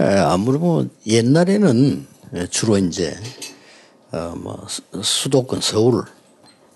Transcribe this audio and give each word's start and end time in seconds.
아무래도 0.00 0.64
뭐 0.64 0.88
옛날에는 1.06 2.06
주로 2.48 2.78
이제 2.78 3.14
어뭐 4.12 4.66
수도권 5.02 5.60
서울 5.60 6.04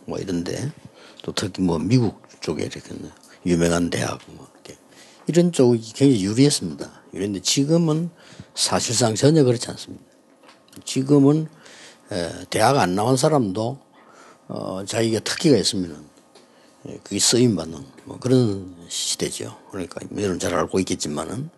뭐 0.05 0.19
이런데 0.19 0.71
또 1.23 1.33
특히 1.33 1.63
뭐 1.63 1.79
미국 1.79 2.23
쪽에 2.41 2.65
이렇게 2.65 2.81
유명한 3.47 3.89
대학 3.89 4.21
뭐 4.27 4.47
이렇게 4.55 4.79
이런 5.27 5.53
쪽이 5.53 5.93
굉장히 5.95 6.23
유리했습니다. 6.23 7.03
그런데 7.13 7.41
지금은 7.41 8.11
사실상 8.55 9.15
전혀 9.15 9.43
그렇지 9.43 9.71
않습니다. 9.71 10.05
지금은 10.85 11.49
대학 12.51 12.77
안 12.77 12.95
나온 12.95 13.17
사람도 13.17 13.79
어 14.49 14.85
자기가 14.87 15.21
특기가 15.21 15.57
있으면은 15.57 15.97
그게 17.03 17.19
쓰임 17.19 17.57
받는 17.57 17.83
뭐 18.05 18.19
그런 18.19 18.77
시대죠. 18.89 19.57
그러니까 19.71 20.01
여러분 20.19 20.39
잘 20.39 20.55
알고 20.55 20.79
있겠지만은 20.81 21.49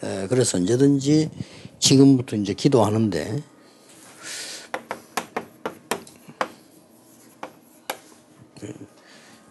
그래서 0.00 0.58
언제든지 0.58 1.30
지금부터 1.78 2.36
이제 2.36 2.54
기도하는데 2.54 3.42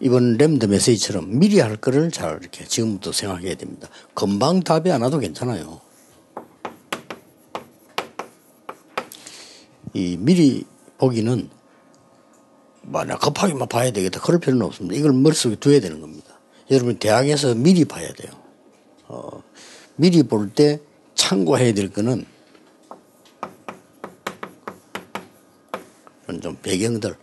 이번 0.00 0.36
램드 0.36 0.66
메시지처럼 0.66 1.38
미리 1.38 1.60
할 1.60 1.76
거를 1.76 2.10
잘 2.10 2.38
이렇게 2.40 2.64
지금부터 2.64 3.12
생각해야 3.12 3.54
됩니다. 3.54 3.88
금방 4.12 4.60
답이 4.60 4.90
안 4.92 5.00
와도 5.00 5.18
괜찮아요. 5.18 5.80
이 9.94 10.18
미리 10.18 10.64
보기는 10.98 11.48
만약 12.82 13.20
급하게만 13.20 13.68
봐야 13.68 13.92
되겠다. 13.92 14.20
그럴 14.20 14.40
필요는 14.40 14.66
없습니다. 14.66 14.94
이걸 14.94 15.12
머릿속에 15.12 15.56
두어야 15.56 15.80
되는 15.80 16.00
겁니다. 16.00 16.38
여러분 16.70 16.98
대학에서 16.98 17.54
미리 17.54 17.84
봐야 17.84 18.12
돼요. 18.12 18.32
어, 19.06 19.42
미리 19.96 20.22
볼 20.22 20.50
때 20.54 20.80
참고해야 21.14 21.72
될 21.74 21.92
거는 21.92 22.26
좀 26.42 26.56
배경들 26.62 27.16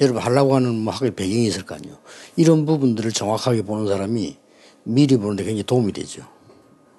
여러분 0.00 0.22
하려고 0.22 0.54
하는 0.54 0.74
뭐 0.74 0.92
학교 0.92 1.10
배경이 1.12 1.46
있을 1.46 1.64
거 1.64 1.74
아니에요. 1.74 1.96
이런 2.36 2.66
부분들을 2.66 3.10
정확하게 3.12 3.62
보는 3.62 3.86
사람이 3.88 4.36
미리 4.84 5.16
보는데 5.16 5.44
굉장히 5.44 5.62
도움이 5.64 5.92
되죠. 5.92 6.22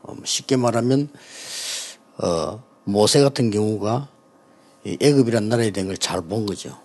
어, 0.01 0.13
뭐 0.13 0.23
쉽게 0.25 0.55
말하면 0.57 1.09
어, 2.17 2.63
모세 2.83 3.21
같은 3.21 3.51
경우가 3.51 4.09
애급이란 4.85 5.47
나라에 5.49 5.71
된걸잘 5.71 6.21
본 6.21 6.45
거죠. 6.45 6.77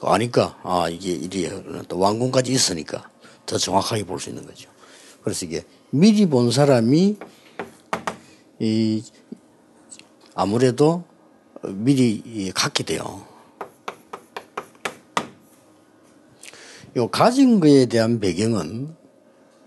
아니까 0.00 0.58
아 0.64 0.88
이게 0.90 1.12
이리 1.12 1.48
또 1.88 1.98
왕궁까지 1.98 2.52
있으니까 2.52 3.08
더 3.46 3.56
정확하게 3.56 4.04
볼 4.04 4.18
수 4.18 4.28
있는 4.28 4.44
거죠. 4.44 4.68
그래서 5.22 5.46
이게 5.46 5.64
미리 5.90 6.26
본 6.26 6.50
사람이 6.50 7.16
이 8.64 9.02
아무래도 10.34 11.04
미리 11.62 12.50
갖게 12.54 12.82
돼요. 12.82 13.26
요 16.96 17.08
가진 17.08 17.60
거에 17.60 17.86
대한 17.86 18.20
배경은 18.20 18.96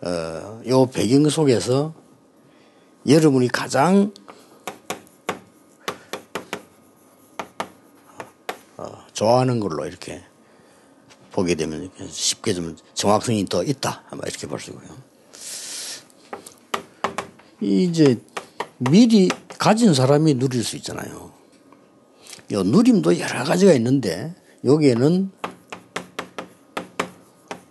어, 0.02 0.62
요 0.68 0.90
배경 0.90 1.30
속에서 1.30 1.94
여러분이 3.08 3.50
가장 3.50 4.14
어, 8.78 9.06
좋아하는 9.14 9.60
걸로 9.60 9.86
이렇게 9.86 10.24
보게 11.32 11.54
되면 11.54 11.92
쉽게 12.10 12.56
좀 12.56 12.76
정확성이 12.96 13.46
더 13.46 13.64
있다. 13.64 14.06
아마 14.10 14.24
이렇게 14.26 14.48
볼수 14.48 14.72
있고요. 14.72 14.98
이제 17.62 18.20
미리 18.78 19.30
가진 19.58 19.94
사람이 19.94 20.36
누릴 20.36 20.64
수 20.64 20.76
있잖아요. 20.78 21.32
요 22.52 22.64
누림도 22.64 23.20
여러 23.20 23.44
가지가 23.44 23.74
있는데 23.74 24.36
여기에는 24.64 25.32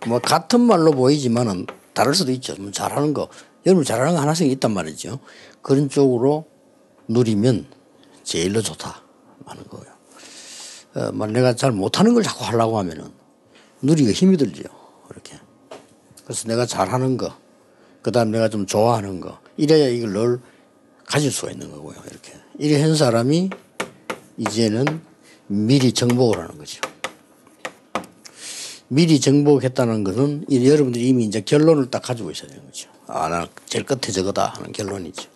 뭐 0.07 0.19
같은 0.19 0.61
말로 0.61 0.91
보이지만은 0.91 1.65
다를 1.93 2.13
수도 2.13 2.31
있죠. 2.33 2.55
뭐 2.59 2.71
잘하는 2.71 3.13
거 3.13 3.29
여러분 3.65 3.83
잘하는 3.83 4.13
거 4.13 4.21
하나씩 4.21 4.49
있단 4.51 4.71
말이죠. 4.71 5.19
그런 5.61 5.89
쪽으로 5.89 6.45
누리면 7.07 7.65
제일로 8.23 8.61
좋다 8.61 9.01
하는 9.45 9.63
거예요. 9.63 9.97
어, 10.95 11.11
만 11.11 11.33
내가 11.33 11.55
잘 11.55 11.71
못하는 11.71 12.13
걸 12.13 12.23
자꾸 12.23 12.43
하려고 12.45 12.77
하면은 12.79 13.11
누리가 13.81 14.11
힘이 14.11 14.37
들죠. 14.37 14.63
그렇게. 15.07 15.39
그래서 16.23 16.47
내가 16.47 16.65
잘하는 16.65 17.17
거, 17.17 17.33
그 18.01 18.11
다음 18.11 18.31
내가 18.31 18.49
좀 18.49 18.65
좋아하는 18.65 19.21
거, 19.21 19.39
이래야 19.55 19.87
이걸 19.87 20.11
늘 20.11 20.39
가질 21.07 21.31
수가 21.31 21.51
있는 21.51 21.71
거고요. 21.71 21.95
이렇게. 22.11 22.33
이래 22.59 22.81
한 22.81 22.95
사람이 22.95 23.49
이제는 24.37 24.85
미리 25.47 25.93
정복을 25.93 26.37
하는 26.37 26.57
거죠. 26.57 26.81
미리 28.89 29.19
정복했다는 29.19 30.03
것은 30.03 30.45
여러분들이 30.49 31.07
이미 31.07 31.25
이제 31.25 31.41
결론을 31.41 31.89
딱 31.89 32.03
가지고 32.03 32.31
있어야 32.31 32.49
되는 32.49 32.63
거죠. 32.65 32.89
아, 33.07 33.27
나 33.29 33.47
제일 33.65 33.85
끝에 33.85 34.11
저거다 34.13 34.45
하는 34.45 34.71
결론이죠. 34.71 35.29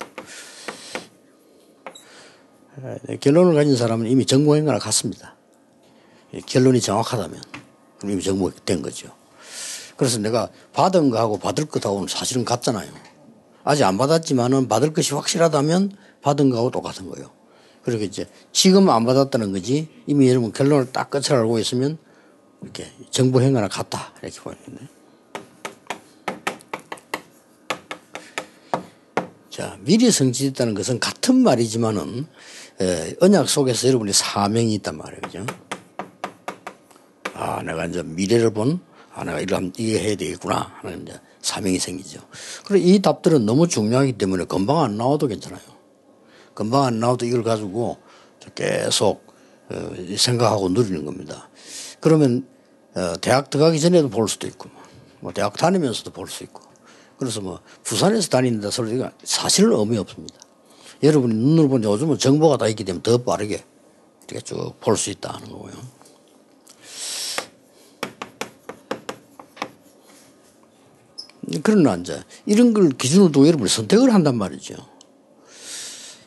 결론을 3.20 3.56
가진 3.56 3.76
사람은 3.76 4.08
이미 4.08 4.26
정복한 4.26 4.66
거나 4.66 4.80
같습니다. 4.80 5.36
결론이 6.46 6.80
정확하다면 6.82 7.42
이미 8.06 8.22
정복된 8.22 8.82
거죠. 8.82 9.10
그래서 9.98 10.18
내가 10.18 10.50
받은 10.74 11.10
거하고 11.10 11.38
받을 11.38 11.66
것하고는 11.66 12.08
사실은 12.08 12.44
같잖아요. 12.44 12.90
아직 13.64 13.84
안 13.84 13.98
받았지만은 13.98 14.68
받을 14.68 14.94
것이 14.94 15.14
확실하다면 15.14 15.92
받은 16.22 16.50
거하고 16.50 16.72
똑같은 16.72 17.10
거예요. 17.10 17.30
그리고 17.84 18.04
이제 18.04 18.28
지금 18.52 18.90
안 18.90 19.06
받았다는 19.06 19.52
거지 19.52 19.88
이미 20.06 20.30
여러분 20.30 20.52
결론을 20.52 20.92
딱 20.92 21.10
끝을 21.10 21.34
알고 21.34 21.60
있으면 21.60 21.98
이렇게 22.62 22.92
정보 23.10 23.42
행위나 23.42 23.68
같다 23.68 24.14
이렇게 24.22 24.40
보이는데. 24.40 24.88
자 29.50 29.78
미리 29.82 30.10
성취했다는 30.12 30.76
것은 30.76 31.00
같은 31.00 31.38
말이지만은 31.44 32.26
에, 32.82 33.16
언약 33.20 33.50
속에서 33.50 33.88
여러분이 33.88 34.14
사명이 34.14 34.74
있단 34.76 34.98
말이에요, 34.98 35.22
그죠? 35.22 35.46
아 37.34 37.62
내가 37.64 37.86
이제 37.86 38.02
미래를 38.02 38.54
본 38.54 38.80
아, 39.14 39.24
내가 39.24 39.40
이러 39.40 39.60
이게 39.78 40.00
해야 40.00 40.16
되겠구나 40.16 40.72
하는 40.82 41.02
이제 41.02 41.20
사명이 41.42 41.80
생기죠. 41.80 42.22
그리고 42.66 42.86
이 42.88 43.00
답들은 43.00 43.46
너무 43.46 43.68
중요하기 43.68 44.14
때문에 44.14 44.46
금방 44.46 44.80
안 44.82 44.98
나와도 44.98 45.28
괜찮아요. 45.28 45.62
금방 46.54 46.84
안 46.84 47.00
나와도 47.00 47.26
이걸 47.26 47.44
가지고 47.44 47.98
계속 48.56 49.26
어, 49.70 49.92
생각하고 50.18 50.70
누리는 50.70 51.06
겁니다. 51.06 51.50
그러면 52.00 52.48
어, 52.94 53.14
대학 53.22 53.50
들어가기 53.50 53.80
전에도 53.80 54.10
볼 54.10 54.28
수도 54.28 54.48
있고, 54.48 54.70
뭐 55.22 55.32
대학 55.32 55.56
다니면서도 55.56 56.12
볼 56.12 56.28
수 56.28 56.44
있고. 56.44 56.62
그래서 57.18 57.40
뭐 57.40 57.62
부산에서 57.84 58.30
다닌다 58.30 58.70
소리가 58.72 59.12
사실은 59.24 59.74
의미 59.74 59.98
없습니다. 59.98 60.36
여러분이 61.04 61.34
눈으로 61.34 61.70
보니 61.70 61.86
요즘은 61.86 62.18
정보가 62.18 62.58
다 62.58 62.68
있기 62.68 62.84
때문에 62.84 63.02
더 63.04 63.18
빠르게 63.20 63.64
이렇게 64.28 64.44
쭉 64.44 64.80
볼 64.80 64.98
수 64.98 65.10
있다 65.12 65.34
하는 65.34 65.50
거고요. 65.50 65.74
그러나 71.64 71.96
이제 71.96 72.22
이런 72.46 72.74
걸 72.74 72.90
기준으로 72.90 73.32
두고 73.32 73.48
여러분이 73.48 73.70
선택을 73.70 74.14
한단 74.14 74.38
말이죠. 74.38 74.76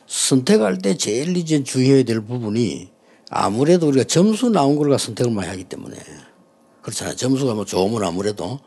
선택할 0.07 0.79
때 0.79 0.95
제일 0.97 1.35
이제 1.37 1.63
주의해야 1.63 2.03
될 2.03 2.21
부분이 2.21 2.91
아무래도 3.29 3.87
우리가 3.87 4.05
점수 4.05 4.49
나온 4.49 4.75
걸 4.75 4.97
선택을 4.97 5.31
많이 5.31 5.49
하기 5.49 5.63
때문에 5.65 5.97
그렇잖아요. 6.81 7.15
점수가 7.15 7.53
뭐 7.55 7.65
좋으면 7.65 8.03
아무래도 8.03 8.59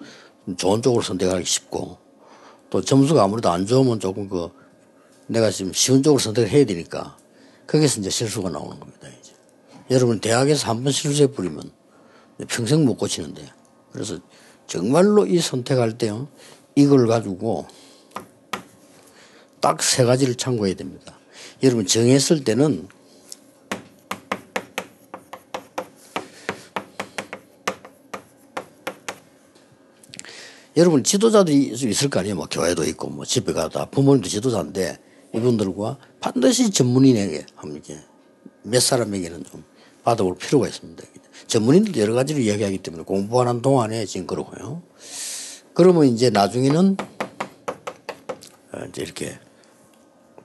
좋은 0.56 0.82
쪽으로 0.82 1.02
선택하기 1.02 1.44
쉽고 1.44 1.98
또 2.70 2.82
점수가 2.82 3.22
아무래도 3.22 3.50
안 3.50 3.66
좋으면 3.66 4.00
조금 4.00 4.28
그 4.28 4.50
내가 5.26 5.50
지금 5.50 5.72
쉬운 5.72 6.02
쪽으로 6.02 6.18
선택을 6.18 6.50
해야 6.50 6.64
되니까 6.64 7.16
거기서 7.66 8.00
이제 8.00 8.10
실수가 8.10 8.50
나오는 8.50 8.78
겁니다. 8.80 9.08
이제. 9.20 9.32
여러분 9.90 10.20
대학에서 10.20 10.68
한 10.68 10.82
번 10.82 10.92
실수해 10.92 11.28
버리면 11.28 11.70
평생 12.48 12.84
못 12.84 12.96
고치는데 12.96 13.46
그래서 13.92 14.18
정말로 14.68 15.26
이 15.26 15.40
선택할 15.40 15.98
때요 15.98 16.28
이걸 16.76 17.08
가지고 17.08 17.66
딱 19.60 19.82
세 19.82 20.04
가지를 20.04 20.36
참고해야 20.36 20.76
됩니다. 20.76 21.18
여러분 21.64 21.84
정했을 21.86 22.44
때는 22.44 22.86
여러분 30.76 31.02
지도자들이 31.02 31.72
있을 31.74 32.08
거 32.08 32.20
아니에요. 32.20 32.36
뭐 32.36 32.46
교회도 32.48 32.84
있고 32.84 33.08
뭐 33.08 33.24
집에 33.24 33.52
가다 33.52 33.86
부모님도 33.86 34.28
지도자인데 34.28 34.98
이분들과 35.34 35.98
반드시 36.20 36.70
전문인에게 36.70 37.46
함께 37.56 37.98
몇 38.62 38.80
사람에게는 38.80 39.42
좀 39.44 39.64
받아볼 40.08 40.38
필요가 40.38 40.66
있습니다. 40.66 41.04
전문인들도 41.48 42.00
여러 42.00 42.14
가지를 42.14 42.40
이야기하기 42.40 42.78
때문에 42.78 43.04
공부하는 43.04 43.60
동안에 43.60 44.06
지금 44.06 44.26
그러고요. 44.26 44.82
그러면 45.74 46.06
이제 46.06 46.30
나중에는 46.30 46.96
어, 48.72 48.78
이제 48.88 49.02
이렇게 49.02 49.38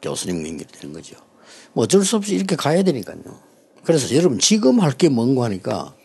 교수님 0.02 0.46
연결되는 0.46 0.94
거죠. 0.94 1.16
뭐 1.72 1.86
어쩔 1.86 2.04
수 2.04 2.18
없이 2.18 2.36
이렇게 2.36 2.58
가야 2.58 2.84
되니까요. 2.84 3.22
그래서 3.86 4.14
여러분 4.18 4.38
지금 4.38 4.82
할 4.82 4.98
게 4.98 5.08
뭔가 5.08 5.46
하니까 5.46 5.96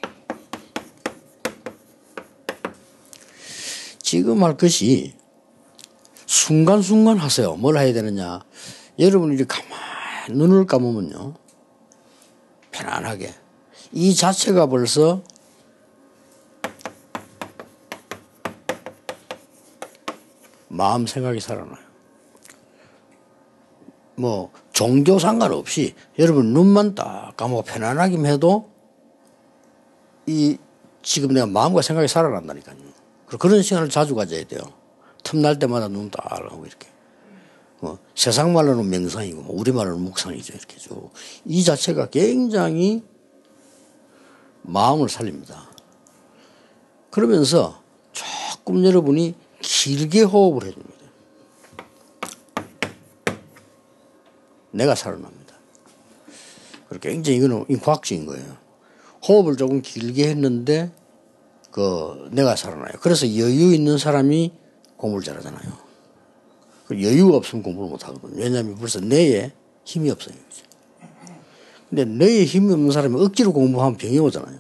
지금 4.00 4.44
할 4.44 4.56
것이 4.56 5.14
순간순간 6.26 7.18
하세요. 7.18 7.56
뭘 7.56 7.76
해야 7.76 7.92
되느냐. 7.92 8.40
여러분이 9.00 9.44
가만히 9.48 10.38
눈을 10.38 10.66
감으면요. 10.66 11.34
편안하게. 12.70 13.47
이 13.92 14.14
자체가 14.14 14.66
벌써 14.66 15.22
마음 20.68 21.06
생각이 21.06 21.40
살아나요. 21.40 21.88
뭐 24.16 24.52
종교 24.72 25.18
상관없이 25.18 25.94
여러분 26.18 26.52
눈만 26.52 26.94
딱 26.94 27.36
감고 27.36 27.62
편안하게 27.62 28.18
해도 28.28 28.70
이 30.26 30.58
지금 31.02 31.32
내가 31.32 31.46
마음과 31.46 31.82
생각이 31.82 32.08
살아난다니까요. 32.08 32.76
그런 33.38 33.62
시간을 33.62 33.88
자주 33.88 34.14
가져야 34.14 34.44
돼요. 34.44 34.60
틈날 35.22 35.58
때마다 35.58 35.88
눈 35.88 36.10
딱 36.10 36.30
하고 36.30 36.66
이렇게. 36.66 36.88
뭐 37.80 37.98
세상 38.14 38.52
말로는 38.52 38.88
명상이고 38.90 39.42
뭐 39.42 39.56
우리 39.58 39.70
말로는 39.72 40.00
묵상이죠. 40.02 40.54
이렇게 40.54 40.76
쭉. 40.76 41.10
이 41.44 41.62
자체가 41.62 42.06
굉장히 42.10 43.04
마음을 44.62 45.08
살립니다. 45.08 45.68
그러면서 47.10 47.82
조금 48.12 48.84
여러분이 48.84 49.34
길게 49.60 50.22
호흡을 50.22 50.66
해줍니다. 50.66 50.98
내가 54.70 54.94
살아납니다. 54.94 55.54
굉장히 57.00 57.38
이거는 57.38 57.66
과학적인 57.80 58.26
거예요. 58.26 58.56
호흡을 59.26 59.56
조금 59.56 59.82
길게 59.82 60.28
했는데 60.28 60.92
그 61.70 62.28
내가 62.32 62.56
살아나요. 62.56 62.92
그래서 63.00 63.26
여유 63.26 63.74
있는 63.74 63.98
사람이 63.98 64.52
공부를 64.96 65.24
잘하잖아요. 65.24 65.88
그 66.86 67.02
여유가 67.02 67.36
없으면 67.36 67.62
공부를 67.62 67.90
못 67.90 68.06
하거든요. 68.08 68.42
왜냐하면 68.42 68.76
벌써 68.76 69.00
뇌에 69.00 69.52
힘이 69.84 70.10
없어요. 70.10 70.34
근데 71.88 72.04
뇌에 72.04 72.44
힘이 72.44 72.72
없는 72.72 72.90
사람이 72.90 73.20
억지로 73.20 73.52
공부하면 73.52 73.96
병이 73.96 74.18
오잖아요. 74.18 74.58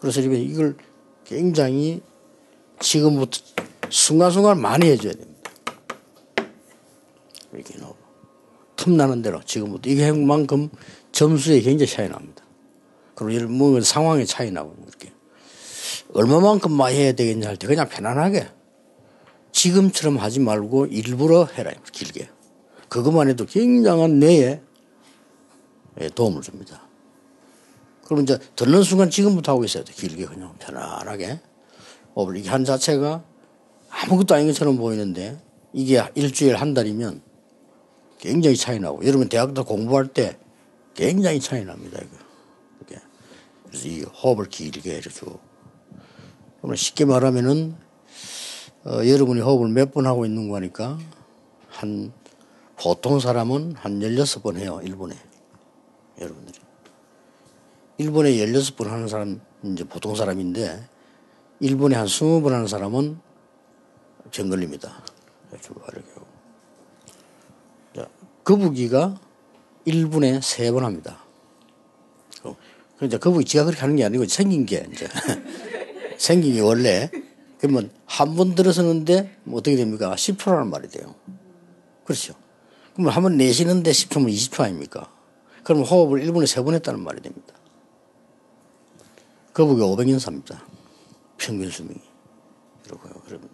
그래서 0.00 0.20
이걸 0.20 0.76
굉장히 1.24 2.02
지금부터 2.80 3.40
순간순간 3.88 4.60
많이 4.60 4.86
해줘야 4.86 5.12
됩니다. 5.12 5.50
이렇게 7.52 7.78
넣어. 7.78 7.94
틈나는 8.76 9.22
대로 9.22 9.40
지금부터 9.42 9.88
이게 9.88 10.10
만큼 10.12 10.68
점수에 11.12 11.60
굉장히 11.60 11.90
차이 11.90 12.08
납니다. 12.08 12.42
그리고 13.14 13.30
이런 13.30 13.52
뭐 13.52 13.80
상황에 13.80 14.24
차이 14.24 14.50
나고 14.50 14.74
이렇게 14.86 15.12
얼마만큼 16.14 16.72
많이 16.72 16.96
해야 16.96 17.12
되겠냐 17.12 17.48
할 17.48 17.56
때 17.56 17.66
그냥 17.66 17.88
편안하게 17.88 18.48
지금처럼 19.52 20.16
하지 20.16 20.40
말고 20.40 20.86
일부러 20.86 21.44
해라 21.44 21.70
길게 21.92 22.28
그것만 22.88 23.28
해도 23.28 23.46
굉장한 23.46 24.18
뇌에 24.18 24.62
도움을 26.14 26.42
줍니다. 26.42 26.82
그럼 28.04 28.22
이제 28.22 28.38
듣는 28.56 28.82
순간 28.82 29.10
지금부터 29.10 29.52
하고 29.52 29.64
있어야 29.64 29.84
돼 29.84 29.92
길게 29.92 30.26
그냥 30.26 30.54
편안하게 30.58 31.40
이게 32.36 32.48
한 32.50 32.64
자체가 32.64 33.24
아무것도 33.88 34.34
아닌 34.34 34.48
것처럼 34.48 34.76
보이는데 34.76 35.40
이게 35.72 36.02
일주일 36.14 36.56
한 36.56 36.74
달이면 36.74 37.22
굉장히 38.18 38.56
차이 38.56 38.78
나고 38.78 39.04
여러분 39.06 39.28
대학도 39.28 39.64
공부할 39.64 40.08
때 40.08 40.38
굉장히 40.94 41.40
차이 41.40 41.64
납니다. 41.64 41.98
이거. 42.00 42.16
이렇게. 42.78 43.02
그래서 43.66 43.88
이 43.88 44.02
호흡을 44.02 44.46
길게 44.46 44.96
해줘. 44.96 45.26
그러면 46.58 46.76
쉽게 46.76 47.04
말하면은 47.04 47.74
어, 48.84 49.06
여러분이 49.06 49.40
호흡을 49.40 49.68
몇 49.68 49.92
번 49.92 50.06
하고 50.06 50.26
있는 50.26 50.48
거니까 50.48 50.98
한 51.68 52.12
보통 52.76 53.20
사람은 53.20 53.74
한 53.76 54.00
16번 54.00 54.56
해요. 54.56 54.80
일본에. 54.82 55.16
여러분들이. 56.20 56.58
일본에 57.98 58.32
16번 58.32 58.86
하는 58.88 59.08
사람 59.08 59.40
이제 59.64 59.84
보통 59.84 60.14
사람인데 60.14 60.88
일본에 61.60 61.96
한 61.96 62.06
20번 62.06 62.50
하는 62.50 62.66
사람은. 62.66 63.18
자, 67.94 68.08
거북이가 68.44 69.20
1분에 69.86 70.40
3번 70.40 70.80
합니다. 70.80 71.18
그러니까 72.96 73.18
거북이 73.18 73.44
지가 73.44 73.64
그렇게 73.64 73.80
하는 73.80 73.96
게 73.96 74.04
아니고 74.04 74.26
생긴 74.26 74.64
게 74.64 74.86
이제 74.92 75.08
생긴 76.18 76.54
게 76.54 76.60
원래 76.60 77.10
그러면 77.58 77.90
한 78.06 78.34
번 78.36 78.54
들어서는데 78.54 79.38
뭐 79.44 79.58
어떻게 79.58 79.76
됩니까? 79.76 80.14
10초라는 80.14 80.68
말이 80.68 80.88
돼요. 80.88 81.14
그렇죠. 82.04 82.34
그러면 82.94 83.12
한 83.12 83.22
번 83.22 83.36
내쉬는데 83.36 83.90
10초면 83.90 84.28
20초 84.32 84.60
아닙니까? 84.62 85.12
그러면 85.64 85.86
호흡을 85.86 86.20
1분에 86.22 86.44
3번 86.44 86.74
했다는 86.74 87.00
말이 87.00 87.20
됩니다. 87.20 87.54
거북이 89.52 89.82
500년 89.82 90.18
삽니다. 90.18 90.64
평균 91.36 91.70
수명이. 91.70 92.00
이러고요. 92.86 93.12
그러면 93.26 93.48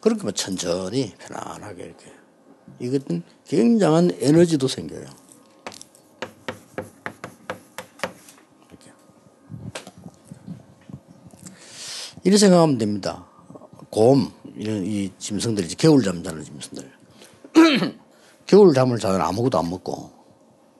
그렇게 0.00 0.22
뭐 0.22 0.32
천천히 0.32 1.14
편안하게 1.18 1.84
이렇게 1.84 2.12
이것은 2.78 3.22
굉장한 3.46 4.12
에너지도 4.20 4.68
생겨요. 4.68 5.06
이렇게. 8.68 8.92
이렇게 12.24 12.38
생각하면 12.38 12.78
됩니다. 12.78 13.26
곰 13.90 14.30
이런 14.54 14.84
이 14.84 15.10
짐승들이 15.18 15.74
겨울 15.76 16.02
잠 16.02 16.22
자는 16.22 16.44
짐승들. 16.44 16.92
겨울 18.46 18.74
잠을 18.74 18.98
자면 18.98 19.20
아무것도 19.22 19.58
안 19.58 19.68
먹고 19.70 20.17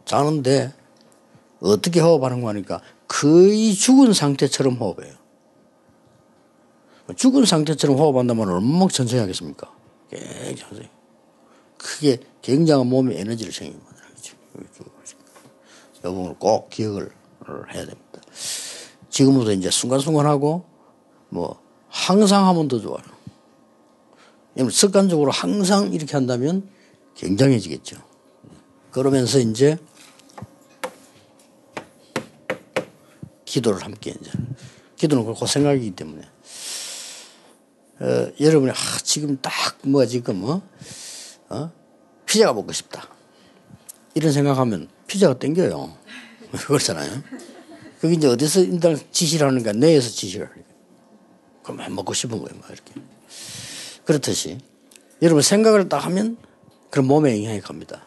자는데 0.09 0.73
어떻게 1.61 2.01
호흡하는 2.01 2.41
거니까 2.41 2.81
거의 3.07 3.75
죽은 3.75 4.13
상태처럼 4.13 4.75
호흡해요. 4.75 5.15
죽은 7.15 7.45
상태처럼 7.45 7.97
호흡한다면 7.97 8.49
얼마나 8.49 8.89
천천히 8.89 9.21
하겠습니까? 9.21 9.73
굉장히. 10.11 10.89
크게 11.77 12.19
굉장한 12.43 12.87
몸의 12.87 13.21
에너지를 13.21 13.53
만들어야죠. 13.53 14.37
이 15.97 16.03
부분을 16.03 16.35
꼭 16.39 16.71
기억을 16.71 17.11
해야 17.73 17.87
됩니다. 17.87 18.21
지금부터 19.11 19.53
이제 19.53 19.71
순간순간 19.71 20.27
하고 20.27 20.65
뭐 21.29 21.61
항상 21.89 22.47
하면 22.49 22.69
더 22.69 22.81
좋아요. 22.81 23.05
습관적으로 24.71 25.31
항상 25.31 25.93
이렇게 25.93 26.13
한다면 26.13 26.69
굉장해지겠죠. 27.15 27.97
그러면서 28.91 29.39
이제 29.39 29.79
기도를 33.49 33.83
함께 33.83 34.15
이제 34.21 34.31
기도는 34.97 35.25
그렇고 35.25 35.47
생각이기 35.47 35.93
때문에 35.93 36.23
어, 38.01 38.33
여러분이 38.41 38.71
아, 38.71 38.75
지금 39.03 39.39
딱 39.41 39.69
뭐 39.83 40.05
지금 40.07 40.45
어? 40.45 40.63
어? 41.49 41.73
피자가 42.27 42.53
먹고 42.53 42.73
싶다. 42.73 43.09
이런 44.15 44.33
생각하면 44.33 44.89
피자가 45.07 45.39
땡겨요. 45.39 45.97
그렇잖아요. 46.67 47.23
그게 48.01 48.15
이제 48.15 48.29
어디서 48.29 48.61
인당 48.61 48.99
지시를 49.11 49.47
하는가? 49.47 49.73
뇌에서 49.73 50.11
지시를 50.11 50.47
하니까. 50.51 50.69
그럼 51.63 51.95
먹고 51.95 52.13
싶은 52.15 52.39
거예요. 52.39 52.61
막 52.61 52.71
이렇게. 52.71 52.93
그렇듯이 54.05 54.59
여러분 55.23 55.43
생각을 55.43 55.89
딱 55.89 56.05
하면 56.07 56.37
그런 56.91 57.07
몸에 57.07 57.43
영향이 57.43 57.61
갑니다. 57.61 58.05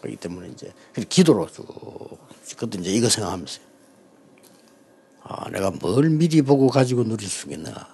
그렇기 0.00 0.16
때문에 0.16 0.48
이제 0.48 0.72
기도로 1.08 1.50
쭉 1.50 1.66
그것도 2.56 2.78
이제 2.80 2.90
이거 2.90 3.08
생각하면서 3.08 3.60
아 5.22 5.50
내가 5.50 5.70
뭘 5.70 6.10
미리 6.10 6.42
보고 6.42 6.68
가지고 6.68 7.04
누릴 7.04 7.28
수 7.28 7.46
있겠나. 7.46 7.88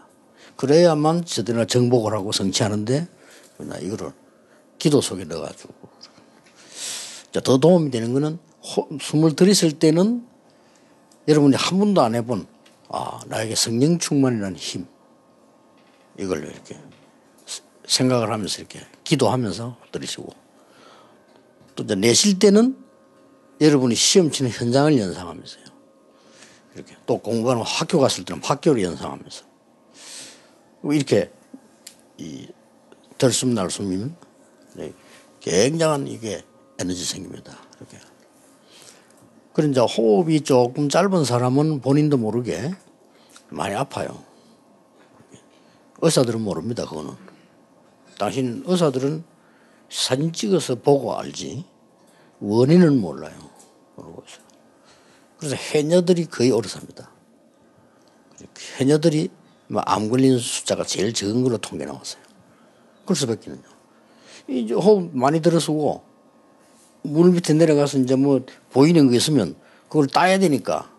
그래야만 0.57 1.25
저들나 1.25 1.67
정복을 1.67 2.15
하고 2.15 2.33
성취하는데 2.33 3.09
나 3.59 3.79
이거를 3.79 4.13
기도 4.79 5.01
속에 5.01 5.25
넣어가지고. 5.25 5.75
더 7.45 7.59
도움이 7.59 7.91
되는 7.91 8.15
거는 8.15 8.39
숨을 9.01 9.37
들이실 9.37 9.79
때는 9.79 10.27
여러분이 11.29 11.57
한 11.57 11.79
번도 11.79 12.01
안 12.01 12.15
해본 12.15 12.47
아, 12.89 13.21
나에게 13.27 13.55
성령 13.55 13.99
충만이라는 13.99 14.57
힘. 14.57 14.87
이걸 16.19 16.45
이렇게 16.45 16.79
생각을 17.87 18.33
하면서 18.33 18.59
이렇게 18.59 18.81
기도하면서 19.05 19.77
들이시고 19.93 20.29
또 21.75 21.85
이제 21.85 21.95
내쉴 21.95 22.39
때는 22.39 22.77
여러분이 23.61 23.95
시험 23.95 24.31
치는 24.31 24.51
현장을 24.51 24.99
연상하면서요. 24.99 25.66
이렇게 26.77 26.95
또 27.07 27.19
공부하는 27.19 27.63
학교 27.63 27.99
갔을 27.99 28.25
때는 28.25 28.43
학교를 28.45 28.83
연상하면서 28.83 29.45
이렇게 30.85 31.33
이 32.19 32.47
들숨 33.19 33.55
날숨이면 33.55 34.17
네. 34.75 34.93
굉장한 35.41 36.07
이게 36.07 36.45
에너지 36.79 37.05
생깁니다. 37.05 37.57
이렇게. 37.79 37.99
그런 39.55 39.71
이제 39.71 39.81
호흡이 39.81 40.43
조금 40.43 40.91
짧은 40.91 41.25
사람은 41.25 41.81
본인도 41.81 42.19
모르게 42.19 42.75
많이 43.49 43.75
아파요. 43.75 44.23
의사들은 46.03 46.43
모릅니다. 46.43 46.85
그거는. 46.85 47.15
당신 48.19 48.63
의사들은 48.67 49.25
사진 49.89 50.33
찍어서 50.33 50.75
보고 50.77 51.17
알지 51.17 51.65
원인은 52.41 53.01
몰라요. 53.01 53.35
모르고 53.95 54.25
있어요. 54.27 54.46
그래서 55.39 55.57
해녀들이 55.57 56.27
거의 56.27 56.51
오래 56.51 56.69
삽니다. 56.69 57.11
해녀들이 58.79 59.31
뭐암 59.69 60.09
걸리는 60.09 60.39
숫자가 60.39 60.85
제일 60.85 61.13
적은 61.13 61.43
걸로 61.43 61.59
통계 61.59 61.85
나왔어요. 61.85 62.23
그럴 63.05 63.17
수밖에는요. 63.17 63.63
이제 64.49 64.75
호흡 64.75 65.11
많이 65.17 65.41
들어쓰고 65.41 66.03
물 67.03 67.33
밑에 67.33 67.55
내려가서 67.55 67.99
이제 67.99 68.17
뭐 68.17 68.45
보이는 68.71 69.09
거 69.09 69.15
있으면 69.15 69.57
그걸 69.89 70.07
따야 70.07 70.39
되니까 70.39 70.91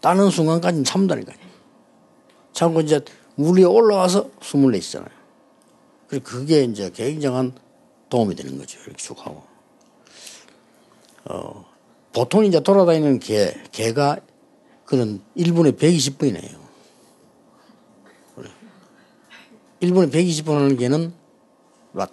따는 0.00 0.30
순간까지는 0.30 0.84
참다니까요. 0.84 1.36
참고 2.52 2.80
이제 2.80 3.00
물 3.36 3.58
위에 3.58 3.64
올라와서 3.64 4.30
숨을 4.42 4.72
내쉬잖아요. 4.72 5.10
그게 6.22 6.64
이제 6.64 6.90
굉장한 6.90 7.54
도움이 8.08 8.34
되는 8.36 8.58
거죠. 8.58 8.78
이렇게 8.80 8.96
쭉 8.96 9.26
하고. 9.26 9.42
어, 11.24 11.73
보통 12.14 12.44
이제 12.44 12.60
돌아다니는 12.60 13.18
개, 13.18 13.54
개가 13.72 14.20
그런 14.84 15.20
1분에 15.36 15.76
120번이네요. 15.76 16.64
1분에 19.82 20.12
120번 20.12 20.54
하는 20.54 20.76
개는 20.76 21.12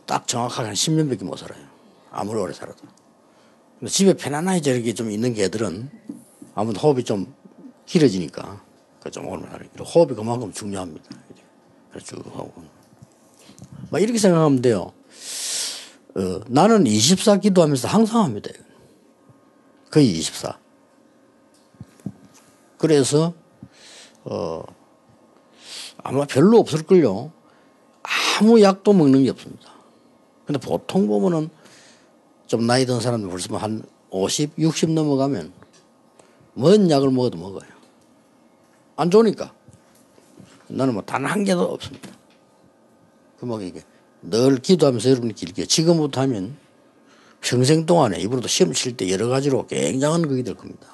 딱 0.06 0.28
정확하게 0.28 0.68
한 0.68 0.74
10년밖에 0.74 1.24
못 1.24 1.38
살아요. 1.38 1.64
아무리 2.12 2.40
오래 2.40 2.52
살아도. 2.52 2.80
집에 3.88 4.14
편안하게 4.14 4.62
저렇게 4.62 4.94
좀 4.94 5.12
있는 5.12 5.34
개들은 5.34 5.90
아무튼 6.56 6.82
호흡이 6.82 7.04
좀 7.04 7.34
길어지니까 7.86 8.62
좀 9.12 9.28
오래. 9.28 9.44
호흡이 9.80 10.16
그만큼 10.16 10.52
중요합니다. 10.52 11.10
쭉 12.04 12.26
하고. 12.34 12.54
막 13.90 14.02
이렇게 14.02 14.18
생각하면 14.18 14.62
돼요. 14.62 14.92
어, 16.16 16.42
나는 16.48 16.88
24 16.88 17.38
기도하면서 17.38 17.88
항상 17.88 18.24
합니다. 18.24 18.50
거의 19.92 20.08
24. 20.18 20.58
그래서, 22.78 23.34
어, 24.24 24.64
아마 25.98 26.26
별로 26.26 26.60
없을걸요. 26.60 27.32
아무 28.40 28.62
약도 28.62 28.94
먹는 28.94 29.24
게 29.24 29.30
없습니다. 29.30 29.72
근데 30.46 30.60
보통 30.60 31.08
보면은 31.08 31.50
좀 32.48 32.66
나이 32.66 32.86
든 32.86 33.00
사람들 33.00 33.30
벌써 33.30 33.56
한 33.58 33.84
50, 34.10 34.54
60 34.58 34.92
넘어가면 34.92 35.54
뭔 36.54 36.90
약을 36.90 37.12
먹어도 37.12 37.38
먹어요. 37.38 37.70
안 38.96 39.12
좋으니까. 39.12 39.54
나는 40.68 40.94
뭐 40.94 41.04
단 41.04 41.26
한 41.26 41.44
개도 41.44 41.62
없습니다. 41.62 42.10
그뭐 43.40 43.62
이게 43.62 43.84
늘 44.22 44.58
기도하면서 44.58 45.10
여러분이 45.10 45.34
길게 45.34 45.66
지금부터 45.66 46.22
하면 46.22 46.58
평생 47.42 47.86
동안에 47.86 48.20
이번에도 48.20 48.48
시험 48.48 48.74
칠 48.74 48.96
때 48.96 49.10
여러 49.12 49.28
가지로 49.28 49.68
굉장한 49.68 50.28
그게 50.28 50.44
될 50.44 50.56
겁니다. 50.56 50.88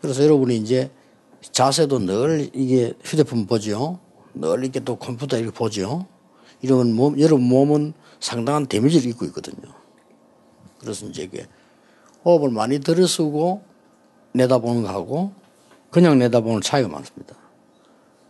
그래서 0.00 0.22
여러분이 0.22 0.56
이제 0.56 0.90
자세도 1.40 2.00
늘 2.00 2.50
이게 2.54 2.94
휴대폰 3.02 3.46
보죠. 3.46 4.00
늘 4.34 4.62
이렇게 4.62 4.80
또 4.80 4.96
컴퓨터 4.96 5.36
이렇게 5.36 5.52
보죠. 5.56 6.06
이러면 6.62 6.94
몸, 6.94 7.20
여러분 7.20 7.46
몸은 7.46 7.92
상당한 8.20 8.66
데미지를 8.66 9.10
입고 9.10 9.24
있거든요. 9.26 9.72
그래서 10.80 11.06
이제 11.06 11.22
이게 11.22 11.46
호흡을 12.24 12.50
많이 12.50 12.80
들어쓰고 12.80 13.62
내다보는 14.32 14.82
거하고 14.82 15.32
그냥 15.90 16.18
내다보는 16.18 16.60
차이가 16.62 16.88
많습니다. 16.88 17.34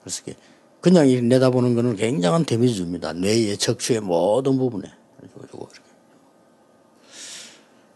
그래서 0.00 0.22
이게 0.22 0.36
그냥 0.80 1.08
이 1.08 1.20
내다보는 1.20 1.74
거는 1.74 1.96
굉장한 1.96 2.44
데미지 2.44 2.74
줍니다. 2.76 3.12
뇌의 3.12 3.58
척추의 3.58 4.00
모든 4.00 4.56
부분에. 4.58 4.90
그 5.50 5.58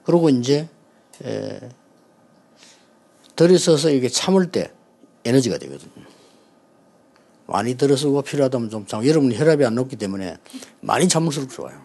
리고 0.07 0.29
이제 0.31 0.69
에, 1.25 1.61
들이서서 3.37 3.91
이게 3.91 4.09
참을 4.09 4.51
때 4.51 4.73
에너지가 5.25 5.59
되거든요. 5.59 6.07
많이 7.47 7.75
들어서고 7.77 8.23
필요하다면 8.23 8.71
좀 8.71 8.87
참. 8.87 9.07
여러분 9.07 9.33
혈압이 9.33 9.65
안 9.65 9.75
높기 9.75 9.97
때문에 9.97 10.39
많이 10.81 11.09
참을수록 11.09 11.51
좋아요. 11.51 11.85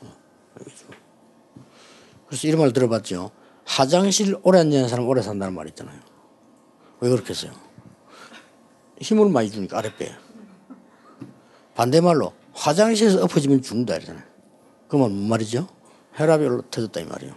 어, 0.00 0.16
그래서 0.54 2.46
이런 2.46 2.60
말 2.60 2.72
들어봤죠. 2.72 3.30
화장실 3.64 4.36
오래 4.42 4.60
앉는 4.60 4.88
사람 4.88 5.06
오래 5.06 5.20
산다는 5.22 5.54
말 5.54 5.68
있잖아요. 5.68 5.98
왜 7.00 7.10
그렇게 7.10 7.30
했어요? 7.30 7.52
힘을 9.00 9.28
많이 9.30 9.50
주니까 9.50 9.78
아랫배에. 9.78 10.10
반대말로 11.74 12.32
화장실에서 12.54 13.22
엎어지면 13.22 13.62
죽는다 13.62 13.96
이러잖아요. 13.96 14.24
그말 14.88 15.10
뭔 15.10 15.28
말이죠? 15.28 15.68
혈압이 16.14 16.44
터졌다 16.70 17.00
이 17.00 17.04
말이에요. 17.04 17.34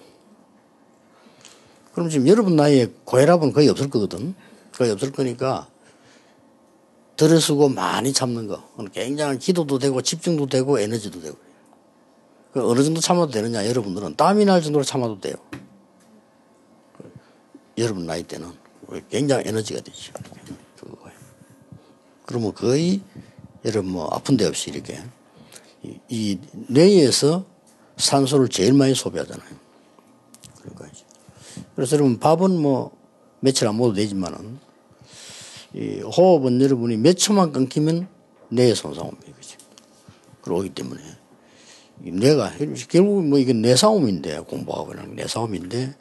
그럼 1.93 2.09
지금 2.09 2.27
여러분 2.27 2.55
나이에 2.55 2.91
고혈압은 3.05 3.53
거의 3.53 3.69
없을 3.69 3.89
거거든. 3.89 4.33
거의 4.73 4.91
없을 4.91 5.11
거니까 5.11 5.67
들어쓰고 7.17 7.69
많이 7.69 8.13
참는 8.13 8.47
거. 8.47 8.63
굉장한 8.93 9.39
기도도 9.39 9.77
되고 9.77 10.01
집중도 10.01 10.47
되고 10.47 10.79
에너지도 10.79 11.21
되고. 11.21 11.37
그 12.53 12.67
어느 12.67 12.83
정도 12.83 12.99
참아도 12.99 13.31
되느냐 13.31 13.67
여러분들은 13.67 14.15
땀이 14.15 14.45
날 14.45 14.61
정도로 14.61 14.83
참아도 14.83 15.19
돼요. 15.19 15.35
여러분 17.77 18.05
나이 18.05 18.23
때는 18.23 18.51
굉장히 19.09 19.43
에너지가 19.47 19.81
되죠. 19.81 20.13
그러면 22.25 22.53
거의 22.53 23.01
여러분 23.65 23.91
뭐 23.91 24.07
아픈 24.11 24.37
데 24.37 24.45
없이 24.45 24.69
이렇게 24.69 25.01
이, 25.83 25.99
이 26.09 26.39
뇌에서 26.69 27.45
산소를 28.01 28.49
제일 28.49 28.73
많이 28.73 28.95
소비하잖아요. 28.95 29.49
그러니까 30.61 30.89
그래서 31.75 31.95
여러분 31.95 32.19
밥은 32.19 32.59
뭐 32.59 32.91
며칠 33.39 33.67
안 33.67 33.77
먹어도 33.77 33.95
되지만은 33.95 34.59
이 35.73 36.01
호흡은 36.01 36.61
여러분이 36.61 36.97
몇 36.97 37.13
초만 37.13 37.51
끊기면 37.51 38.07
뇌에 38.49 38.75
손상 38.75 39.07
옵니다. 39.07 39.31
그죠? 39.39 39.57
그러기 40.41 40.69
때문에 40.69 41.01
뇌가 41.99 42.53
결국 42.89 43.25
뭐 43.25 43.37
이게 43.39 43.53
뇌 43.53 43.75
싸움인데 43.75 44.39
공부하고 44.39 44.87
그냥 44.87 45.15
뇌 45.15 45.27
싸움인데 45.27 45.95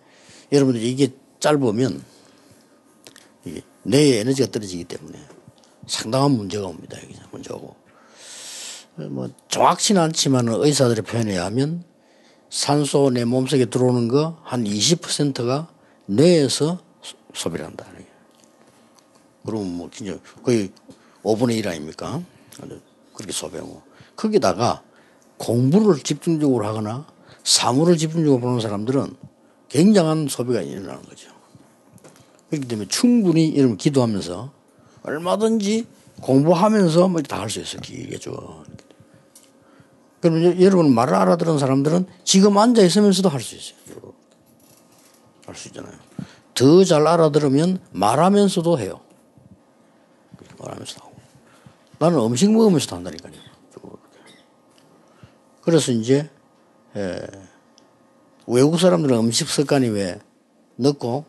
여러분들 0.50 0.82
이게 0.82 1.12
짧으면 1.38 2.02
이게 3.44 3.62
뇌에 3.82 4.20
에너지가 4.20 4.50
떨어지기 4.50 4.84
때문에 4.84 5.18
상당한 5.86 6.32
문제가 6.32 6.66
옵니다. 6.66 6.98
문제가 7.30 7.56
오고. 7.56 7.76
뭐 9.10 9.30
정확치는 9.48 10.00
않지만 10.02 10.48
의사들의 10.48 11.04
표현에 11.04 11.32
의하면 11.32 11.84
산소 12.50 13.10
내 13.10 13.24
몸속에 13.24 13.66
들어오는 13.66 14.08
거 14.08 14.36
한 14.44 14.64
20%가 14.64 15.68
뇌에서 16.06 16.78
소비를 17.34 17.64
한다. 17.64 17.86
그러면 19.46 19.76
뭐 19.76 19.88
진짜 19.92 20.18
거의 20.42 20.70
5분의 21.22 21.56
1 21.58 21.68
아닙니까? 21.68 22.22
그렇게 23.14 23.32
소비하고. 23.32 23.82
거기다가 24.16 24.82
공부를 25.38 26.02
집중적으로 26.02 26.66
하거나 26.66 27.06
사물을 27.44 27.96
집중적으로 27.96 28.40
보는 28.40 28.60
사람들은 28.60 29.16
굉장한 29.70 30.28
소비가 30.28 30.60
일어나는 30.60 31.02
거죠. 31.04 31.30
그렇기 32.50 32.68
때문에 32.68 32.88
충분히 32.88 33.56
여러분 33.56 33.76
기도하면서 33.78 34.52
얼마든지 35.04 35.86
공부하면서 36.20 37.08
뭐 37.08 37.22
다 37.22 37.40
할 37.40 37.48
수 37.48 37.60
있어요. 37.60 37.80
길게 37.80 38.18
쭉. 38.18 38.64
그럼 40.20 40.60
여러분 40.60 40.92
말을 40.94 41.14
알아들은 41.14 41.58
사람들은 41.58 42.06
지금 42.24 42.58
앉아 42.58 42.82
있으면서도 42.82 43.28
할 43.28 43.40
수 43.40 43.56
있어요. 43.56 44.12
할 45.46 45.54
수 45.54 45.68
있잖아요. 45.68 45.94
더 46.54 46.84
잘 46.84 47.06
알아들으면 47.06 47.80
말하면서도 47.92 48.78
해요. 48.78 49.00
말하면서도 50.58 51.00
하고. 51.00 51.16
나는 51.98 52.18
음식 52.20 52.50
먹으면서도 52.52 52.96
한다니까요. 52.96 53.32
그래서 55.62 55.92
이제 55.92 56.28
에, 56.96 57.20
외국 58.46 58.78
사람들은 58.78 59.16
음식 59.18 59.48
습관이 59.48 59.88
왜 59.88 60.18
넣고 60.76 61.24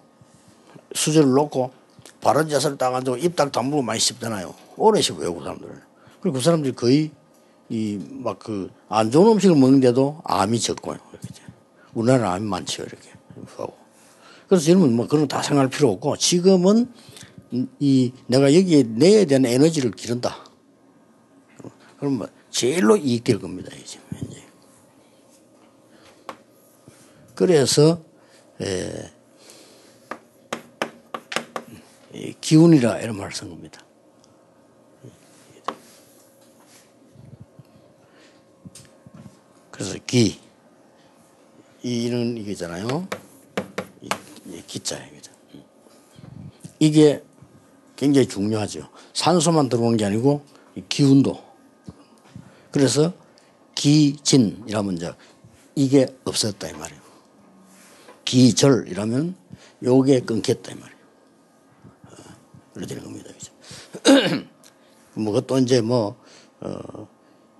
수저를 0.93 1.29
놓고 1.31 1.71
바른 2.21 2.50
자세를 2.50 2.77
딱 2.77 2.93
앉고 2.95 3.17
입딱 3.17 3.51
담그고 3.51 3.81
많이 3.81 4.00
씹잖아요. 4.00 4.53
오래 4.77 5.01
씹어요, 5.01 5.27
외국 5.27 5.43
사람들은. 5.43 5.81
그리고 6.21 6.38
그 6.38 6.41
사람들이 6.43 6.74
거의 6.74 7.12
이 7.71 7.97
막 8.23 8.39
그 8.39 8.69
안 8.89 9.09
좋은 9.11 9.31
음식을 9.33 9.55
먹는데도 9.55 10.21
암이 10.25 10.59
적고요. 10.59 10.97
이렇게. 11.13 11.41
우리나라는 11.93 12.27
암이 12.27 12.45
많죠, 12.45 12.83
이렇게. 12.83 13.09
하고. 13.55 13.77
그래서 14.47 14.69
여러분 14.69 14.93
뭐 14.95 15.07
그런 15.07 15.27
거다 15.27 15.41
생각할 15.41 15.69
필요 15.69 15.89
없고 15.91 16.17
지금은 16.17 16.91
이 17.79 18.11
내가 18.27 18.53
여기에 18.53 18.83
내에 18.83 19.25
대한 19.25 19.45
에너지를 19.45 19.91
기른다. 19.91 20.43
그럼 21.97 22.17
뭐 22.17 22.27
제일로 22.49 22.97
이익될 22.97 23.39
겁니다, 23.39 23.71
이제. 23.81 23.99
그래서 27.35 28.03
에, 28.61 29.09
기운이라 32.41 32.99
이런 32.99 33.17
말을 33.17 33.31
쓴 33.31 33.49
겁니다. 33.49 33.81
그래서 39.81 39.97
기 40.05 40.39
이는 41.81 42.38
이게잖아요. 42.38 43.07
기자입니다. 44.67 45.31
이게 46.77 47.23
굉장히 47.95 48.27
중요하죠. 48.27 48.88
산소만 49.13 49.69
들어오는 49.69 49.97
게 49.97 50.05
아니고 50.05 50.45
기운도. 50.88 51.43
그래서 52.69 53.11
기진 53.73 54.63
이라면 54.67 54.97
이제 54.97 55.11
이게 55.73 56.05
없었다 56.25 56.69
이 56.69 56.73
말이에요. 56.73 57.01
기절 58.23 58.88
이라면 58.88 59.35
요게 59.83 60.21
끊겼다 60.21 60.73
이 60.73 60.75
말이에요. 60.75 61.00
어, 62.03 62.11
그래 62.75 62.85
되는 62.85 63.03
겁니다. 63.03 63.31
뭐 65.15 65.33
그것도 65.33 65.57
이제 65.57 65.81
뭐, 65.81 66.21
어, 66.59 67.07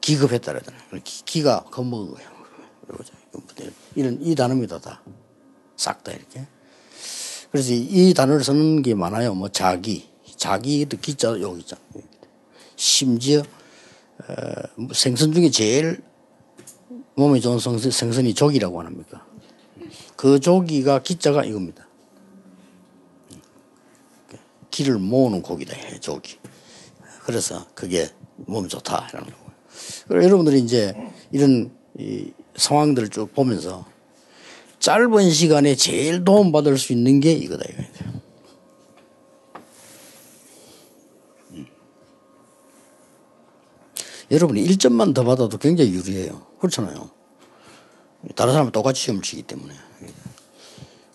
기급했다 0.01 0.53
그러잖아요. 0.53 0.81
기, 1.03 1.43
가 1.43 1.63
겁먹은 1.63 2.12
거예요. 2.12 2.29
이런, 3.96 4.17
이 4.22 4.36
단어입니다, 4.36 4.79
다. 4.79 5.01
싹 5.77 6.03
다 6.03 6.12
이렇게. 6.12 6.46
그래서 7.51 7.74
이 7.74 8.13
단어를 8.13 8.43
쓰는 8.43 8.81
게 8.81 8.93
많아요. 8.96 9.34
뭐 9.34 9.50
자기, 9.50 10.10
자기도 10.38 10.98
기자 10.98 11.29
여기 11.39 11.62
있잖아. 11.62 11.81
심지어 12.75 13.39
어, 13.39 14.34
뭐 14.75 14.93
생선 14.93 15.34
중에 15.34 15.50
제일 15.50 16.01
몸에 17.15 17.39
좋은 17.39 17.60
생선, 17.60 17.91
생선이 17.91 18.34
조기라고 18.34 18.81
합니까? 18.81 19.25
그 20.15 20.39
조기가 20.39 21.01
기자가 21.03 21.43
이겁니다. 21.43 21.88
기를 24.70 24.98
모으는 24.98 25.41
고기다, 25.41 25.75
조기. 26.00 26.38
그래서 27.24 27.67
그게 27.75 28.10
몸에 28.36 28.67
좋다, 28.67 29.08
거고요. 29.08 29.24
그리고 29.25 29.40
여러분들이 30.09 30.59
이제 30.59 30.95
이런 31.31 31.71
이 31.97 32.31
상황들을 32.55 33.09
쭉 33.09 33.33
보면서 33.33 33.85
짧은 34.79 35.29
시간에 35.29 35.75
제일 35.75 36.23
도움받을 36.23 36.77
수 36.77 36.91
있는 36.91 37.19
게 37.19 37.31
이거다. 37.33 37.63
음. 41.51 41.67
여러분이 44.31 44.63
1점만 44.63 45.13
더 45.13 45.23
받아도 45.23 45.57
굉장히 45.57 45.93
유리해요. 45.93 46.47
그렇잖아요. 46.59 47.09
다른 48.35 48.53
사람은 48.53 48.71
똑같이 48.71 49.01
시험을 49.01 49.21
치기 49.21 49.43
때문에. 49.43 49.73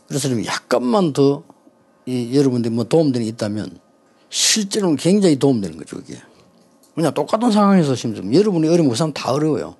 그래서 0.08 0.44
약간만 0.44 1.12
더 1.12 1.42
이, 2.06 2.37
여러분들이 2.37 2.73
뭐 2.73 2.85
도움되는 2.85 3.25
게 3.25 3.28
있다면 3.30 3.80
실제로는 4.30 4.96
굉장히 4.96 5.37
도움되는 5.37 5.76
거죠, 5.76 5.99
이게. 5.99 6.20
그냥 6.96 7.12
똑같은 7.12 7.52
상황에서 7.52 7.94
시험 7.94 8.34
여러분이 8.34 8.66
어려운 8.68 8.88
그 8.88 8.96
사람 8.96 9.12
다 9.12 9.30
어려워요. 9.30 9.76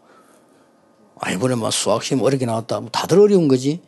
아, 1.19 1.33
이번에 1.33 1.55
뭐 1.55 1.71
수학 1.71 2.05
시험 2.05 2.23
어렵게 2.23 2.45
나왔다. 2.45 2.81
뭐 2.81 2.91
다들 2.91 3.19
어려운 3.19 3.49
거지. 3.49 3.81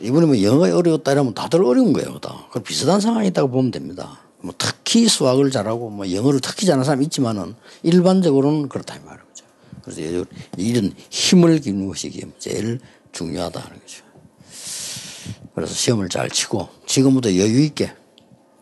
이번에 0.00 0.26
뭐 0.26 0.40
영어가 0.40 0.76
어려웠다 0.76 1.10
이러면 1.10 1.34
다들 1.34 1.64
어려운 1.64 1.92
거예요, 1.92 2.20
다. 2.20 2.46
그 2.52 2.60
비슷한 2.60 3.00
상황이 3.00 3.26
있다고 3.28 3.50
보면 3.50 3.72
됩니다. 3.72 4.20
뭐 4.40 4.54
특히 4.56 5.08
수학을 5.08 5.50
잘하고 5.50 5.90
뭐 5.90 6.08
영어를 6.12 6.40
특히 6.40 6.66
잘하는 6.66 6.84
사람이 6.84 7.04
있지만은 7.06 7.56
일반적으로는 7.82 8.68
그렇다 8.68 8.94
이 8.94 9.00
말이죠. 9.04 9.44
그래서 9.82 10.24
이런 10.56 10.92
힘을 11.10 11.58
기르는 11.58 11.88
것이 11.88 12.12
제일 12.38 12.78
중요하다는 13.10 13.80
거죠. 13.80 14.04
그래서 15.52 15.74
시험을 15.74 16.08
잘 16.08 16.30
치고 16.30 16.68
지금부터 16.86 17.30
여유 17.34 17.60
있게 17.62 17.92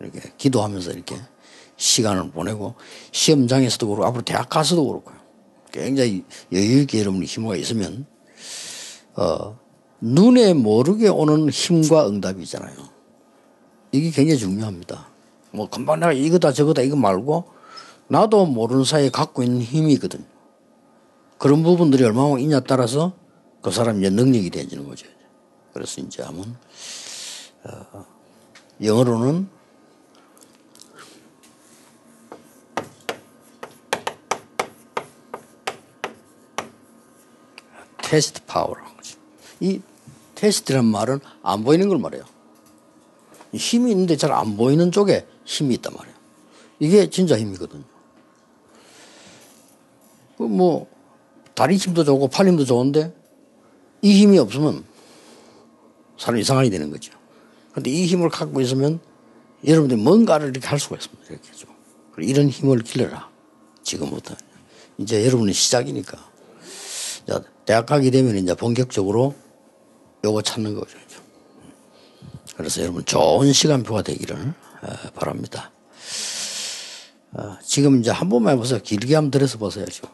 이렇게 0.01 0.33
기도하면서 0.39 0.93
이렇게 0.93 1.17
시간을 1.77 2.31
보내고 2.31 2.75
시험장에서도 3.13 3.87
그렇고 3.87 4.07
앞으로 4.07 4.23
대학 4.23 4.49
가서도 4.49 4.87
그렇고요. 4.87 5.17
굉장히 5.73 6.25
여유 6.53 6.81
있게 6.81 7.01
여러분이 7.01 7.27
힘과 7.27 7.57
있으면 7.57 8.07
어 9.15 9.59
눈에 10.01 10.55
모르게 10.55 11.09
오는 11.09 11.51
힘과 11.51 12.09
응답이 12.09 12.43
있잖아요. 12.43 12.75
이게 13.93 14.11
굉장히 14.11 14.39
중요합니다. 14.39 15.09
뭐 15.53 15.69
금방 15.69 16.01
내가 16.01 16.13
이거다 16.13 16.53
저거다 16.53 16.83
이거 16.83 16.97
말고 16.97 17.45
나도 18.09 18.47
모르는 18.47 18.85
사이에 18.85 19.11
갖고 19.11 19.43
있는 19.43 19.63
힘이 19.63 19.95
있거든요. 19.95 20.25
그런 21.39 21.63
부분들이 21.63 22.05
얼마나 22.05 22.39
있냐 22.39 22.61
따라서 22.61 23.13
그 23.61 23.71
사람 23.71 23.99
이제 23.99 24.11
능력이 24.11 24.51
되어지는 24.51 24.87
거죠. 24.87 25.07
그래서 25.73 26.01
이제 26.01 26.23
하면 26.23 26.57
어, 27.65 28.05
영어로는 28.83 29.49
stealth 38.07 38.41
power라는 38.47 38.97
거죠. 38.97 39.19
이 39.59 39.81
stealth란 40.37 40.85
말은 40.85 41.19
안 41.43 41.65
보이는 41.65 41.89
걸 41.89 41.99
말해요. 41.99 42.25
힘이 43.53 43.91
있는데 43.93 44.17
잘 44.17 44.31
안 44.33 44.57
보이는 44.57 44.93
쪽에 44.93 45.27
힘이 45.45 45.75
있단 45.75 45.93
말이에요. 45.93 46.17
이게 46.79 47.11
진짜 47.11 47.37
힘이거든요. 47.37 47.83
그 50.39 50.45
뭐, 50.45 50.87
다리 51.55 51.77
힘도 51.77 52.05
좋고 52.05 52.29
팔 52.29 52.47
힘도 52.47 52.65
좋은데 52.65 53.13
이 54.03 54.21
힘이 54.21 54.39
없으면 54.39 54.85
사람 56.19 56.39
이상하게 56.39 56.71
되는 56.71 56.91
거죠. 56.91 57.13
근데 57.73 57.91
이 57.91 58.07
힘을 58.07 58.29
갖고 58.29 58.61
있으면 58.61 59.01
여러분들이 59.67 60.01
뭔가를 60.01 60.51
이렇게 60.51 60.67
할 60.69 60.79
수가 60.79 60.97
있습니다. 60.97 61.25
이렇게 61.31 61.53
좀. 61.53 61.75
이런 62.19 62.49
힘을 62.49 62.79
길러라. 62.79 63.31
지금부터. 63.83 64.37
이제 64.99 65.27
여러분의 65.27 65.55
시작이니까. 65.55 66.26
대학 67.67 67.85
가게 67.87 68.11
되면 68.11 68.37
이제 68.37 68.55
본격적으로 68.55 69.35
요거 70.25 70.43
찾는 70.43 70.75
거죠. 70.75 70.97
그래서 72.57 72.81
여러분 72.83 73.05
좋은 73.05 73.53
시간표가 73.53 74.03
되기를 74.03 74.37
어, 74.37 75.11
바랍니다. 75.15 75.71
어, 77.33 77.59
지금 77.63 78.01
이제 78.01 78.11
한 78.11 78.29
번만 78.29 78.55
해보세요. 78.55 78.81
길게 78.83 79.15
한번 79.15 79.31
들어서 79.31 79.59
보세요죠. 79.59 80.07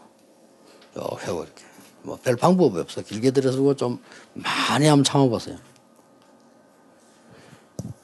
요 0.98 1.06
회고 1.20 1.44
이렇게. 1.44 1.62
뭐 2.02 2.18
별 2.20 2.34
방법이 2.36 2.80
없어. 2.80 3.02
길게 3.02 3.30
들어서 3.30 3.74
좀 3.74 4.02
많이 4.34 4.86
한번 4.86 5.04
참아보세요. 5.04 5.56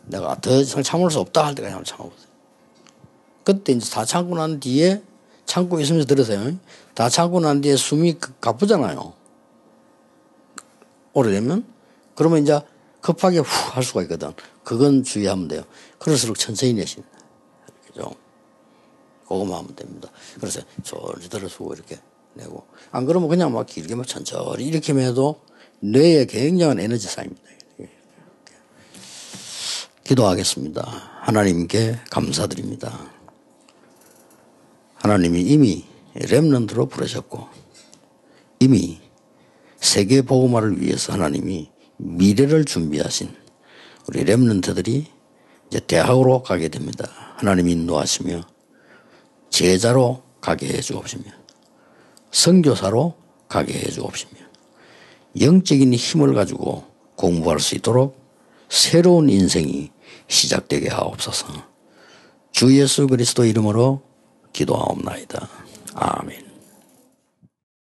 내가 0.07 0.41
더 0.41 0.61
이상 0.61 0.83
참을 0.83 1.11
수 1.11 1.19
없다 1.19 1.47
할 1.47 1.55
때까지 1.57 1.73
한번 1.73 1.85
참아보세요. 1.85 2.29
그때 3.43 3.73
이제 3.73 3.91
다 3.91 4.05
참고 4.05 4.37
난 4.37 4.61
뒤에 4.61 5.03
참고 5.47 5.81
있으면서 5.81 6.07
들으세요. 6.07 6.55
다 6.95 7.09
참고 7.09 7.41
난 7.41 7.61
뒤에 7.61 7.77
숨이 7.77 8.19
가쁘잖아요. 8.41 9.15
오래되면 11.13 11.67
그러면 12.15 12.43
이제 12.43 12.61
급하게 13.01 13.39
후 13.39 13.45
할 13.75 13.83
수가 13.85 14.03
있거든. 14.03 14.33
그건 14.65 15.03
주의하면 15.05 15.49
돼요. 15.49 15.63
그럴수록 15.99 16.39
천천히 16.39 16.75
내십니다. 16.75 17.17
그죠? 17.87 18.11
그거만 19.23 19.59
하면 19.59 19.77
됩니다. 19.77 20.11
그래서 20.41 20.61
저리 20.83 21.29
들어서고 21.29 21.75
이렇게 21.75 21.99
내고. 22.35 22.67
안 22.91 23.07
그러면 23.07 23.29
그냥 23.29 23.53
막 23.53 23.67
길게 23.67 23.95
막 23.95 24.07
천천히 24.07 24.65
이렇게 24.65 24.93
해도 24.95 25.41
뇌에 25.81 26.25
굉장한 26.27 26.81
에너지 26.81 27.07
쌓입니다. 27.07 27.43
기도하겠습니다. 30.05 30.83
하나님께 31.21 32.01
감사드립니다. 32.11 32.99
하나님이 34.95 35.43
이미 35.43 35.85
렘넌트로 36.15 36.87
부르셨고 36.87 37.47
이미 38.61 39.01
세계 39.81 40.23
보고마를 40.23 40.81
위해서 40.81 41.13
하나님이 41.13 41.71
미래를 41.99 42.65
준비하신 42.65 43.35
우리 44.09 44.25
렘넌트들이 44.25 45.07
이제 45.69 45.81
대학으로 45.81 46.43
가게 46.43 46.69
됩니다. 46.69 47.09
하나님이 47.37 47.73
인도하시며 47.73 48.43
제자로 49.51 50.23
가게 50.41 50.69
해 50.69 50.81
주옵시며 50.81 51.25
선교사로 52.31 53.15
가게 53.49 53.75
해 53.75 53.91
주옵시며 53.91 54.41
영적인 55.41 55.93
힘을 55.95 56.35
가지고 56.35 56.85
공부할 57.17 57.61
수 57.61 57.75
있도록 57.75 58.19
새로운 58.69 59.31
인생이 59.31 59.91
시작되게 60.29 60.89
하옵소서. 60.89 61.47
주 62.53 62.77
예수 62.79 63.07
그리스도 63.07 63.45
이름으로 63.45 64.03
기도하옵나이다. 64.53 65.49
아멘. 65.95 66.48